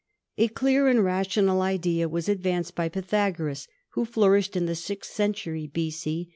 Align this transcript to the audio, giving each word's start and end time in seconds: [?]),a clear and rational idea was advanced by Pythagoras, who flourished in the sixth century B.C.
[?]),a 0.39 0.47
clear 0.47 0.87
and 0.87 1.03
rational 1.03 1.61
idea 1.61 2.09
was 2.09 2.27
advanced 2.27 2.73
by 2.73 2.89
Pythagoras, 2.89 3.67
who 3.89 4.03
flourished 4.03 4.55
in 4.55 4.65
the 4.65 4.73
sixth 4.73 5.13
century 5.13 5.67
B.C. 5.67 6.27